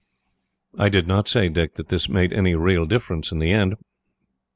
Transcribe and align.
"I 0.79 0.89
do 0.89 1.03
not 1.03 1.27
say, 1.27 1.47
Dick, 1.47 1.75
that 1.75 1.89
this 1.89 2.09
made 2.09 2.33
any 2.33 2.55
real 2.55 2.87
difference, 2.87 3.31
in 3.31 3.37
the 3.37 3.51
end. 3.51 3.75